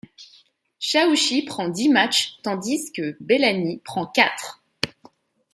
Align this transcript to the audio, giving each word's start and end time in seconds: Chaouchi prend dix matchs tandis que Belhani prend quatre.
Chaouchi 0.79 1.43
prend 1.43 1.69
dix 1.69 1.87
matchs 1.87 2.39
tandis 2.41 2.91
que 2.91 3.15
Belhani 3.19 3.81
prend 3.85 4.07
quatre. 4.07 4.63